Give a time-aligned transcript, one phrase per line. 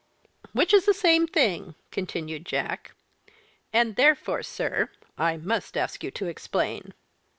[0.53, 2.95] "'Which is the same thing,'" continued Jack.
[3.71, 6.95] "'And therefore, sir, I must ask you to explain.'